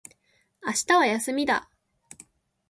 [0.65, 1.69] 明日は休みだ